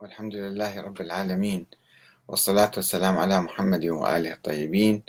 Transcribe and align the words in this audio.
والحمد 0.00 0.34
لله 0.34 0.80
رب 0.80 1.00
العالمين. 1.00 1.66
والصلاة 2.28 2.70
والسلام 2.76 3.18
على 3.18 3.40
محمد 3.40 3.84
وآله 3.84 4.32
الطيبين. 4.32 5.04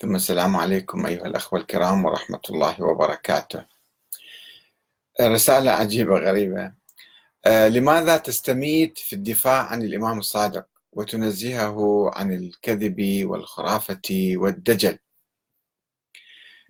ثم 0.00 0.14
السلام 0.14 0.56
عليكم 0.56 1.06
أيها 1.06 1.26
الأخوة 1.26 1.60
الكرام 1.60 2.04
ورحمة 2.04 2.40
الله 2.50 2.82
وبركاته. 2.82 3.64
رسالة 5.20 5.70
عجيبة 5.70 6.14
غريبة. 6.14 6.72
آه، 7.46 7.68
لماذا 7.68 8.16
تستميت 8.16 8.98
في 8.98 9.12
الدفاع 9.12 9.66
عن 9.66 9.82
الإمام 9.82 10.18
الصادق 10.18 10.66
وتنزهه 10.92 12.10
عن 12.14 12.32
الكذب 12.32 13.24
والخرافة 13.24 14.32
والدجل؟ 14.34 14.98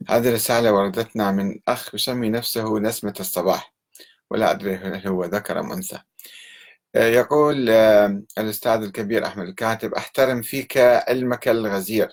هذه 0.09 0.35
رسالة 0.35 0.73
وردتنا 0.73 1.31
من 1.31 1.61
أخ 1.69 1.95
يسمي 1.95 2.29
نفسه 2.29 2.79
نسمة 2.79 3.15
الصباح. 3.21 3.75
ولا 4.31 4.51
أدري 4.51 4.77
هل 4.77 5.07
هو 5.07 5.25
ذكر 5.25 5.61
أم 5.61 5.73
أنثى. 5.73 5.99
يقول 6.95 7.71
آه، 7.71 8.23
الأستاذ 8.39 8.83
الكبير 8.83 9.27
أحمد 9.27 9.49
الكاتب 9.49 9.95
أحترم 9.95 10.43
فيك 10.43 10.77
علمك 10.79 11.49
الغزير 11.49 12.09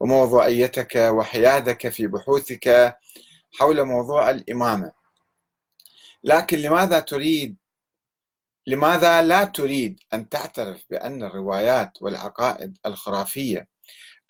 وموضوعيتك 0.00 0.96
وحيادك 0.96 1.88
في 1.88 2.06
بحوثك 2.06 2.96
حول 3.52 3.84
موضوع 3.84 4.30
الإمامة. 4.30 4.92
لكن 6.24 6.58
لماذا 6.58 7.00
تريد 7.00 7.56
لماذا 8.66 9.22
لا 9.22 9.44
تريد 9.44 10.00
أن 10.14 10.28
تعترف 10.28 10.84
بأن 10.90 11.22
الروايات 11.22 12.02
والعقائد 12.02 12.78
الخرافية 12.86 13.68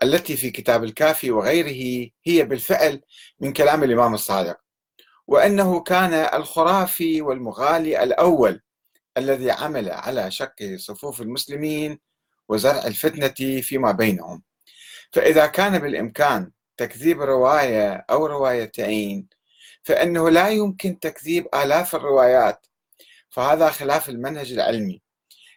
التي 0.02 0.36
في 0.36 0.50
كتاب 0.50 0.84
الكافي 0.84 1.30
وغيره 1.30 2.10
هي 2.26 2.42
بالفعل 2.44 3.00
من 3.40 3.52
كلام 3.52 3.84
الإمام 3.84 4.14
الصادق 4.14 4.56
وأنه 5.26 5.80
كان 5.80 6.12
الخرافي 6.12 7.22
والمغالي 7.22 8.02
الأول 8.02 8.60
الذي 9.16 9.50
عمل 9.50 9.90
على 9.90 10.30
شق 10.30 10.76
صفوف 10.76 11.20
المسلمين 11.20 12.00
وزرع 12.48 12.86
الفتنة 12.86 13.60
فيما 13.60 13.92
بينهم. 13.92 14.42
فإذا 15.12 15.46
كان 15.46 15.78
بالإمكان 15.78 16.50
تكذيب 16.76 17.22
رواية 17.22 18.06
أو 18.10 18.26
روايتين 18.26 19.28
فإنه 19.82 20.30
لا 20.30 20.48
يمكن 20.48 20.98
تكذيب 21.00 21.48
آلاف 21.54 21.94
الروايات. 21.94 22.66
فهذا 23.30 23.70
خلاف 23.70 24.08
المنهج 24.08 24.52
العلمي. 24.52 25.02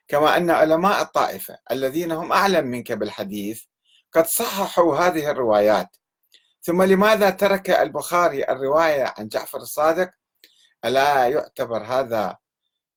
كما 0.08 0.38
أن 0.38 0.52
علماء 0.52 1.02
الطائفة 1.02 1.58
الذين 1.72 2.12
هم 2.12 2.32
أعلم 2.32 2.66
منك 2.68 2.92
بالحديث 2.92 3.64
قد 4.14 4.26
صححوا 4.26 4.98
هذه 4.98 5.32
الروايات. 5.32 5.96
ثم 6.62 6.84
لماذا 6.84 7.30
ترك 7.30 7.70
البخاري 7.70 8.44
الرواية 8.44 9.14
عن 9.18 9.28
جعفر 9.28 9.58
الصادق؟ 9.58 10.10
ألا 10.86 11.28
يعتبر 11.28 11.84
هذا 11.84 12.38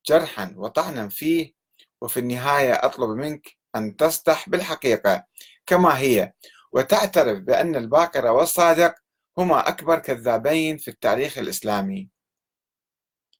جرحا 0.06 0.54
وطعنا 0.56 1.08
فيه 1.08 1.54
وفي 2.00 2.20
النهاية 2.20 2.72
أطلب 2.72 3.10
منك 3.10 3.56
أن 3.76 3.96
تصدح 3.96 4.48
بالحقيقة 4.48 5.24
كما 5.66 5.98
هي 5.98 6.32
وتعترف 6.72 7.38
بأن 7.38 7.76
الباقر 7.76 8.26
والصادق 8.26 8.94
هما 9.38 9.68
أكبر 9.68 9.98
كذابين 9.98 10.76
في 10.76 10.88
التاريخ 10.88 11.38
الإسلامي. 11.38 12.08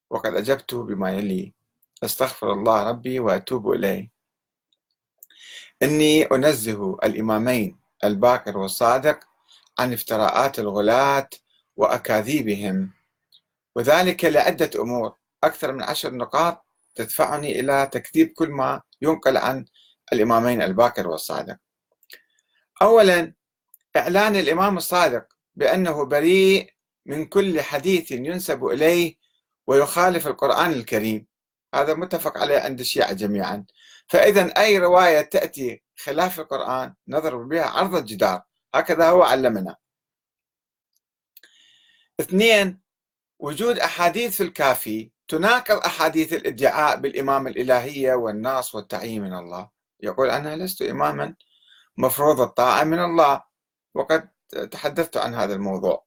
وقد 0.09 0.33
أجبته 0.35 0.83
بما 0.83 1.11
يلي. 1.11 1.53
أستغفر 2.03 2.53
الله 2.53 2.89
ربي 2.89 3.19
وأتوب 3.19 3.71
إليه. 3.71 4.11
إني 5.83 6.23
أنزه 6.23 6.97
الإمامين 7.03 7.79
الباقر 8.03 8.57
والصادق 8.57 9.19
عن 9.79 9.93
افتراءات 9.93 10.59
الغلاة 10.59 11.29
وأكاذيبهم. 11.77 12.93
وذلك 13.75 14.25
لعدة 14.25 14.71
أمور. 14.75 15.20
أكثر 15.43 15.71
من 15.71 15.83
عشر 15.83 16.13
نقاط 16.13 16.65
تدفعني 16.95 17.59
إلى 17.59 17.89
تكذيب 17.91 18.33
كل 18.33 18.49
ما 18.49 18.81
ينقل 19.01 19.37
عن 19.37 19.65
الإمامين 20.13 20.61
الباكر 20.61 21.07
والصادق. 21.07 21.57
أولا 22.81 23.33
إعلان 23.97 24.35
الإمام 24.35 24.77
الصادق 24.77 25.27
بأنه 25.55 26.05
بريء 26.05 26.73
من 27.05 27.25
كل 27.25 27.61
حديث 27.61 28.11
ينسب 28.11 28.65
إليه 28.65 29.15
ويخالف 29.67 30.27
القرآن 30.27 30.71
الكريم. 30.71 31.27
هذا 31.75 31.93
متفق 31.93 32.37
عليه 32.37 32.59
عند 32.59 32.79
الشيعة 32.79 33.13
جميعا. 33.13 33.65
فإذا 34.07 34.61
أي 34.61 34.77
رواية 34.77 35.21
تأتي 35.21 35.83
خلاف 35.97 36.39
القرآن 36.39 36.93
نضرب 37.07 37.49
بها 37.49 37.65
عرض 37.65 37.95
الجدار. 37.95 38.41
هكذا 38.75 39.09
هو 39.09 39.23
علمنا. 39.23 39.75
اثنين 42.19 42.81
وجود 43.39 43.79
أحاديث 43.79 44.37
في 44.37 44.43
الكافي 44.43 45.11
تناقض 45.31 45.77
أحاديث 45.77 46.33
الإدعاء 46.33 46.97
بالإمامة 46.97 47.49
الإلهية 47.49 48.13
والناس 48.13 48.75
والتعيين 48.75 49.21
من 49.21 49.33
الله. 49.33 49.69
يقول 49.99 50.29
أنا 50.29 50.55
لست 50.55 50.81
إماما 50.81 51.35
مفروض 51.97 52.41
الطاعة 52.41 52.83
من 52.83 52.99
الله. 52.99 53.43
وقد 53.93 54.29
تحدثت 54.71 55.17
عن 55.17 55.33
هذا 55.33 55.53
الموضوع. 55.53 56.05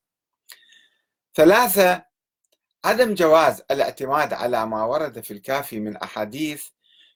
ثلاثة 1.34 2.04
عدم 2.84 3.14
جواز 3.14 3.62
الاعتماد 3.70 4.32
على 4.32 4.66
ما 4.66 4.84
ورد 4.84 5.20
في 5.20 5.30
الكافي 5.30 5.80
من 5.80 5.96
أحاديث 5.96 6.68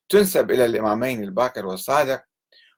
تنسب 0.08 0.50
إلى 0.50 0.64
الإمامين 0.64 1.22
الباكر 1.22 1.66
والصادق. 1.66 2.24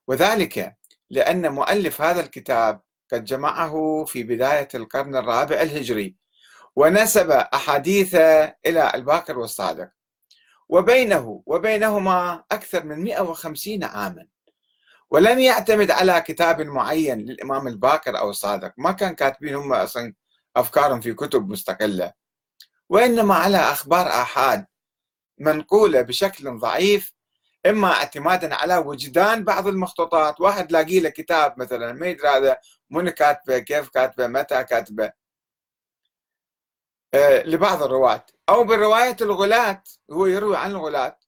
وذلك 0.06 0.76
لأن 1.10 1.52
مؤلف 1.52 2.00
هذا 2.00 2.20
الكتاب 2.20 2.80
قد 3.12 3.24
جمعه 3.24 4.04
في 4.04 4.22
بداية 4.22 4.68
القرن 4.74 5.16
الرابع 5.16 5.62
الهجري. 5.62 6.19
ونسب 6.76 7.30
أحاديث 7.30 8.14
إلى 8.66 8.92
الباكر 8.94 9.38
والصادق. 9.38 9.88
وبينه 10.68 11.42
وبينهما 11.46 12.44
أكثر 12.52 12.84
من 12.84 13.04
150 13.04 13.84
عاما. 13.84 14.26
ولم 15.10 15.38
يعتمد 15.38 15.90
على 15.90 16.20
كتاب 16.20 16.62
معين 16.62 17.18
للإمام 17.18 17.68
الباكر 17.68 18.18
أو 18.18 18.30
الصادق. 18.30 18.72
ما 18.76 18.92
كان 18.92 19.14
كاتبين 19.14 19.54
هم 19.54 19.72
أصلا 19.72 20.14
أفكارهم 20.56 21.00
في 21.00 21.14
كتب 21.14 21.48
مستقلة. 21.48 22.12
وإنما 22.88 23.34
على 23.34 23.58
أخبار 23.58 24.06
آحاد 24.08 24.66
منقولة 25.38 26.02
بشكل 26.02 26.58
ضعيف 26.58 27.12
إما 27.66 27.92
اعتمادا 27.92 28.54
على 28.54 28.76
وجدان 28.76 29.44
بعض 29.44 29.66
المخطوطات. 29.66 30.40
واحد 30.40 30.72
لاقي 30.72 31.00
له 31.00 31.08
كتاب 31.08 31.54
مثلا 31.58 31.92
ما 31.92 32.06
يدري 32.06 32.28
هذا 32.28 32.58
من 32.90 33.10
كاتبه 33.10 33.58
كيف 33.58 33.88
كاتبه 33.88 34.26
متى 34.26 34.64
كاتبه. 34.64 35.12
لبعض 37.44 37.82
الرواة. 37.82 38.26
أو 38.48 38.64
برواية 38.64 39.16
الغلاة 39.20 39.82
هو 40.12 40.26
يروي 40.26 40.56
عن 40.56 40.70
الغلاة. 40.70 41.18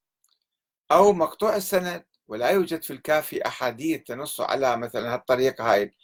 أو 0.92 1.12
مقطوع 1.12 1.56
السند 1.56 2.04
ولا 2.28 2.50
يوجد 2.50 2.82
في 2.82 2.92
الكافي 2.92 3.46
أحاديث 3.46 4.02
تنص 4.02 4.40
على 4.40 4.76
مثلا 4.76 5.14
الطريقة 5.14 5.72
هاي 5.72 5.94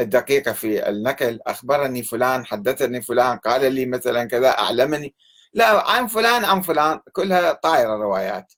الدقيقة 0.00 0.52
في 0.52 0.88
النقل. 0.88 1.40
أخبرني 1.46 2.02
فلان 2.02 2.46
حدثني 2.46 3.02
فلان 3.02 3.38
قال 3.38 3.72
لي 3.72 3.86
مثلا 3.86 4.24
كذا 4.24 4.48
أعلمني. 4.50 5.14
لا 5.54 5.90
عن 5.90 6.06
فلان 6.06 6.44
عن 6.44 6.62
فلان. 6.62 7.00
كلها 7.12 7.52
طائرة 7.52 7.96
روايات. 7.96 8.52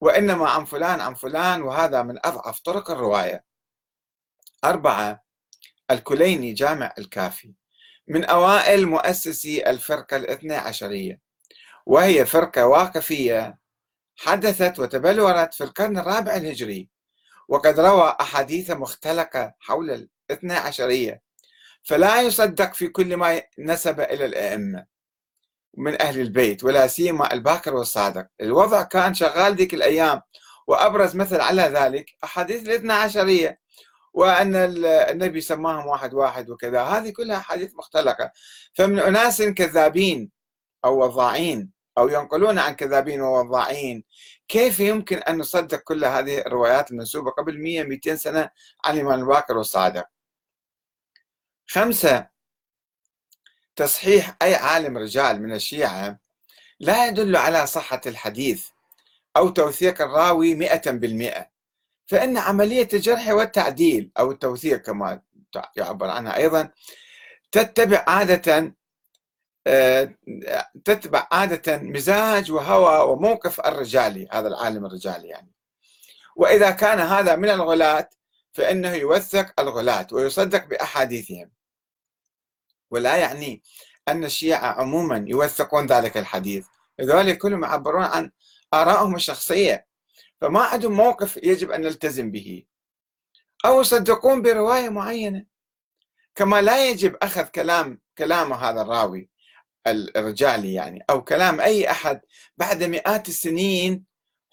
وإنما 0.00 0.48
عن 0.50 0.64
فلان 0.64 1.00
عن 1.00 1.14
فلان 1.14 1.62
وهذا 1.62 2.02
من 2.02 2.18
أضعف 2.26 2.60
طرق 2.60 2.90
الرواية. 2.90 3.44
أربعة 4.64 5.24
الكليني 5.90 6.52
جامع 6.52 6.94
الكافي. 6.98 7.54
من 8.08 8.24
أوائل 8.24 8.86
مؤسسي 8.86 9.70
الفرقة 9.70 10.16
الاثنى 10.16 10.54
عشرية 10.54 11.20
وهي 11.86 12.26
فرقة 12.26 12.66
واقفية 12.66 13.58
حدثت 14.16 14.78
وتبلورت 14.78 15.54
في 15.54 15.64
القرن 15.64 15.98
الرابع 15.98 16.36
الهجري 16.36 16.88
وقد 17.48 17.80
روى 17.80 18.16
أحاديث 18.20 18.70
مختلقة 18.70 19.54
حول 19.60 20.08
الاثنى 20.30 20.54
عشرية 20.54 21.22
فلا 21.82 22.20
يصدق 22.22 22.74
في 22.74 22.88
كل 22.88 23.16
ما 23.16 23.42
نسب 23.58 24.00
إلى 24.00 24.24
الأئمة 24.24 24.86
من 25.76 26.02
أهل 26.02 26.20
البيت 26.20 26.64
ولا 26.64 26.86
سيما 26.86 27.32
الباكر 27.32 27.74
والصادق. 27.74 28.26
الوضع 28.40 28.82
كان 28.82 29.14
شغال 29.14 29.54
ذيك 29.54 29.74
الأيام 29.74 30.20
وأبرز 30.66 31.16
مثل 31.16 31.40
على 31.40 31.62
ذلك 31.62 32.10
أحاديث 32.24 32.62
الاثنى 32.62 32.92
عشرية 32.92 33.60
وأن 34.18 34.56
النبي 34.84 35.40
سماهم 35.40 35.86
واحد 35.86 36.14
واحد 36.14 36.50
وكذا. 36.50 36.82
هذه 36.82 37.10
كلها 37.10 37.36
أحاديث 37.36 37.74
مختلقة. 37.74 38.32
فمن 38.74 38.98
أناس 38.98 39.42
كذابين 39.42 40.30
أو 40.84 41.04
وضاعين 41.04 41.70
أو 41.98 42.08
ينقلون 42.08 42.58
عن 42.58 42.72
كذابين 42.74 43.20
ووضاعين 43.20 44.04
كيف 44.48 44.80
يمكن 44.80 45.18
أن 45.18 45.38
نصدق 45.38 45.78
كل 45.78 46.04
هذه 46.04 46.38
الروايات 46.38 46.90
المنسوبة 46.90 47.30
قبل 47.30 47.62
100 47.62 47.82
200 47.84 48.16
سنة 48.16 48.50
عن 48.84 48.94
الإمام 48.94 49.20
الباكر 49.20 49.56
والصادق؟ 49.56 50.06
خمسة 51.66 52.28
تصحيح 53.76 54.36
أي 54.42 54.54
عالم 54.54 54.98
رجال 54.98 55.42
من 55.42 55.52
الشيعة 55.52 56.18
لا 56.80 57.06
يدل 57.06 57.36
على 57.36 57.66
صحة 57.66 58.00
الحديث 58.06 58.68
أو 59.36 59.48
توثيق 59.48 60.02
الراوي 60.02 60.54
مئة 60.54 60.90
بالمئة. 60.90 61.57
فإن 62.08 62.36
عملية 62.38 62.88
الجرح 62.94 63.28
والتعديل 63.28 64.10
أو 64.18 64.30
التوثيق 64.30 64.76
كما 64.76 65.20
يعبر 65.76 66.10
عنها 66.10 66.36
أيضا 66.36 66.70
تتبع 67.52 68.04
عادة 68.08 68.74
آه، 69.66 70.14
تتبع 70.84 71.28
عادة 71.32 71.78
مزاج 71.78 72.52
وهوى 72.52 73.12
وموقف 73.12 73.60
الرجالي 73.60 74.28
هذا 74.32 74.48
العالم 74.48 74.86
الرجالي 74.86 75.28
يعني. 75.28 75.52
وإذا 76.36 76.70
كان 76.70 77.00
هذا 77.00 77.36
من 77.36 77.50
الغلاة 77.50 78.10
فإنه 78.52 78.94
يوثق 78.94 79.60
الغلاة 79.60 80.06
ويصدق 80.12 80.64
بأحاديثهم. 80.64 81.50
ولا 82.90 83.16
يعني 83.16 83.62
أن 84.08 84.24
الشيعة 84.24 84.66
عموما 84.80 85.24
يوثقون 85.28 85.86
ذلك 85.86 86.16
الحديث. 86.16 86.66
لذلك 86.98 87.38
كلهم 87.38 87.64
يعبرون 87.64 88.02
عن 88.02 88.30
آرائهم 88.74 89.14
الشخصية. 89.14 89.87
فما 90.40 90.60
عندهم 90.60 90.92
موقف 90.92 91.36
يجب 91.36 91.70
أن 91.70 91.80
نلتزم 91.80 92.30
به. 92.30 92.64
أو 93.64 93.80
يصدقون 93.80 94.42
برواية 94.42 94.88
معينة. 94.88 95.44
كما 96.34 96.62
لا 96.62 96.88
يجب 96.90 97.16
أخذ 97.22 97.42
كلام 97.42 98.00
كلام 98.18 98.52
هذا 98.52 98.82
الراوي 98.82 99.30
الرجالي 99.86 100.74
يعني 100.74 101.04
أو 101.10 101.24
كلام 101.24 101.60
أي 101.60 101.90
أحد 101.90 102.20
بعد 102.56 102.84
مئات 102.84 103.28
السنين 103.28 104.04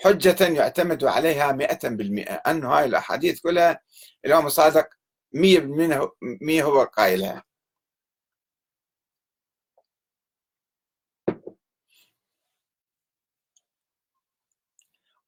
حجة 0.04 0.48
يعتمد 0.48 1.04
عليها 1.04 1.52
مئة 1.52 1.90
بالمئة. 1.90 2.34
أنه 2.34 2.70
هاي 2.70 2.86
الأحاديث 2.86 3.40
كلها 3.40 3.80
الإمام 4.26 4.46
الصادق 4.46 4.88
مية 5.34 5.60
بالمئة 5.60 6.64
هو 6.64 6.84
قائلها 6.84 7.45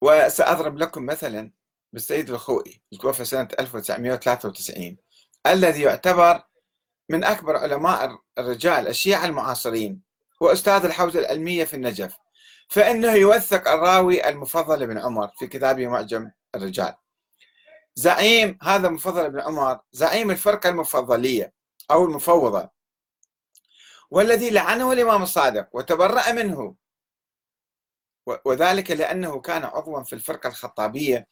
وسأضرب 0.01 0.77
لكم 0.77 1.05
مثلا 1.05 1.51
بالسيد 1.93 2.29
الخوئي 2.29 2.81
المتوفى 2.93 3.25
سنة 3.25 3.47
1993 3.59 4.97
الذي 5.47 5.81
يعتبر 5.81 6.43
من 7.09 7.23
أكبر 7.23 7.57
علماء 7.57 8.19
الرجال 8.37 8.87
الشيعة 8.87 9.25
المعاصرين 9.25 10.01
وأستاذ 10.41 10.85
الحوزة 10.85 11.19
العلمية 11.19 11.63
في 11.65 11.73
النجف. 11.73 12.17
فإنه 12.69 13.13
يوثق 13.13 13.67
الراوي 13.67 14.29
المفضل 14.29 14.87
بن 14.87 14.97
عمر 14.97 15.27
في 15.27 15.47
كتابه 15.47 15.87
معجم 15.87 16.31
الرجال. 16.55 16.95
زعيم 17.95 18.57
هذا 18.61 18.89
مفضل 18.89 19.29
بن 19.31 19.39
عمر 19.39 19.79
زعيم 19.91 20.31
الفرقة 20.31 20.69
المفضلية 20.69 21.53
أو 21.91 22.05
المفوضة 22.05 22.69
والذي 24.11 24.49
لعنه 24.49 24.91
الإمام 24.91 25.23
الصادق 25.23 25.67
وتبرأ 25.73 26.31
منه 26.31 26.75
وذلك 28.45 28.91
لأنه 28.91 29.39
كان 29.41 29.63
عضوا 29.63 30.03
في 30.03 30.13
الفرقة 30.13 30.47
الخطابية 30.47 31.27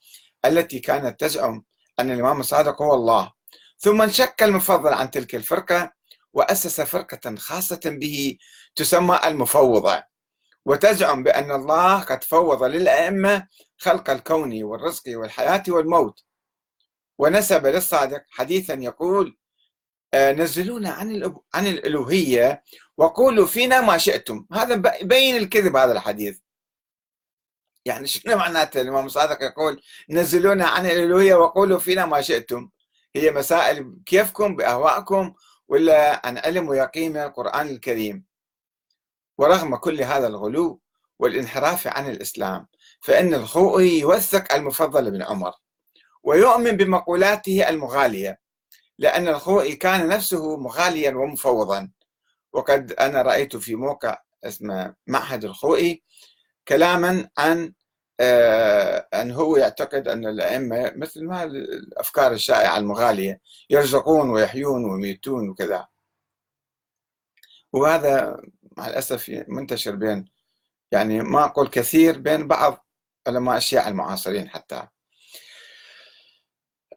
التي 0.45 0.80
كانت 0.80 1.19
تزعم 1.19 1.63
أن 2.00 2.12
الإمام 2.12 2.39
الصادق 2.39 2.81
هو 2.81 2.94
الله. 2.94 3.31
ثم 3.80 4.01
انشق 4.01 4.44
المفضل 4.44 4.94
عن 4.94 5.12
تلك 5.12 5.36
الفرقة 5.36 5.92
وأسس 6.33 6.81
فرقة 6.81 7.36
خاصة 7.36 7.80
به 7.86 8.38
تسمى 8.75 9.19
المفوضة. 9.25 10.03
وتزعم 10.65 11.24
بأن 11.24 11.51
الله 11.51 12.00
قد 12.00 12.24
فوض 12.24 12.63
للأئمة 12.63 13.48
خلق 13.77 14.09
الكون 14.09 14.63
والرزق 14.63 15.03
والحياة 15.07 15.63
والموت. 15.68 16.24
ونسب 17.18 17.65
للصادق 17.65 18.24
حديثا 18.30 18.74
يقول 18.74 19.38
آه، 20.13 20.31
نزلونا 20.31 20.89
عن 20.89 21.36
عن 21.53 21.68
الألوهية 21.68 22.63
وقولوا 22.98 23.48
فينا 23.48 23.81
ما 23.81 23.98
شئتم. 23.98 24.45
هذا 24.53 24.75
بين 25.01 25.36
الكذب 25.38 25.75
هذا 25.75 25.91
الحديث. 25.91 26.39
يعني 27.86 28.08
شنو 28.14 28.38
معناته 28.38 28.82
الإمام 28.82 29.06
الصادق 29.06 29.44
يقول 29.44 29.82
نزلونا 30.10 30.68
عن 30.68 30.86
الألوهية 30.86 31.36
وقولوا 31.36 31.80
فينا 31.80 32.06
ما 32.06 32.22
شئتم. 32.22 32.70
هي 33.16 33.32
مسائل 33.32 33.96
كيفكم 34.06 34.56
بأهوائكم 34.56 35.34
ولا 35.68 36.28
عن 36.28 36.38
علم 36.38 36.70
ويقين 36.70 37.12
من 37.12 37.18
القرآن 37.22 37.68
الكريم؟ 37.68 38.26
ورغم 39.38 39.76
كل 39.76 40.02
هذا 40.02 40.28
الغلو 40.28 40.82
والانحراف 41.20 41.88
عن 41.88 42.10
الإسلام 42.10 42.68
فإن 43.02 43.34
الخوئي 43.34 44.00
يوثق 44.00 44.54
المفضل 44.54 45.12
بن 45.12 45.22
عمر 45.22 45.54
ويؤمن 46.24 46.72
بمقولاته 46.72 47.70
المغالية 47.70 48.40
لأن 48.98 49.28
الخوئي 49.28 49.76
كان 49.76 50.08
نفسه 50.08 50.58
مغاليا 50.58 51.12
ومفوضا. 51.12 51.92
وقد 52.54 52.92
أنا 52.92 53.22
رأيت 53.22 53.56
في 53.56 53.76
موقع 53.76 54.18
اسمه 54.44 54.96
معهد 55.08 55.46
الخوئي 55.46 56.04
كلاما 56.67 57.29
عن 57.38 57.73
آه، 58.19 59.07
أن 59.13 59.31
هو 59.31 59.57
يعتقد 59.57 60.07
أن 60.07 60.25
الأئمة 60.25 60.91
مثل 60.95 61.25
ما 61.25 61.44
الأفكار 61.44 62.31
الشائعة 62.31 62.77
المغالية 62.77 63.41
يرزقون 63.69 64.29
ويحيون 64.29 64.85
ويميتون 64.85 65.50
وكذا. 65.50 65.88
وهذا 67.73 68.41
مع 68.77 68.88
الأسف 68.88 69.44
منتشر 69.47 69.95
بين 69.95 70.25
يعني 70.91 71.21
ما 71.23 71.45
أقول 71.45 71.67
كثير 71.67 72.17
بين 72.19 72.47
بعض 72.47 72.88
علماء 73.27 73.57
الشيعة 73.57 73.88
المعاصرين 73.88 74.50
حتى. 74.50 74.88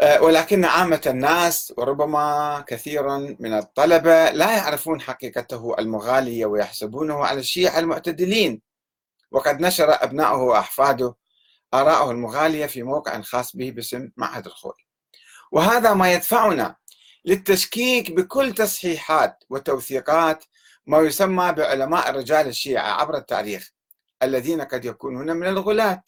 آه، 0.00 0.22
ولكن 0.22 0.64
عامة 0.64 1.02
الناس 1.06 1.72
وربما 1.76 2.64
كثيرا 2.66 3.36
من 3.40 3.52
الطلبة 3.52 4.30
لا 4.30 4.56
يعرفون 4.56 5.00
حقيقته 5.00 5.74
المغالية 5.78 6.46
ويحسبونه 6.46 7.24
على 7.24 7.40
الشيعة 7.40 7.78
المعتدلين. 7.78 8.67
وقد 9.30 9.60
نشر 9.60 10.04
أبنائه 10.04 10.36
وأحفاده 10.36 11.14
آراءه 11.75 12.10
المغالية 12.10 12.66
في 12.66 12.82
موقع 12.82 13.20
خاص 13.20 13.56
به 13.56 13.70
باسم 13.70 14.10
معهد 14.16 14.46
الخوي. 14.46 14.86
وهذا 15.52 15.94
ما 15.94 16.12
يدفعنا 16.12 16.76
للتشكيك 17.25 18.12
بكل 18.12 18.54
تصحيحات 18.54 19.44
وتوثيقات 19.50 20.44
ما 20.86 20.98
يسمى 20.98 21.52
بعلماء 21.52 22.10
الرجال 22.10 22.46
الشيعة 22.46 23.00
عبر 23.00 23.16
التاريخ 23.16 23.70
الذين 24.22 24.60
قد 24.60 24.84
يكونون 24.84 25.36
من 25.36 25.46
الغلاة. 25.46 26.02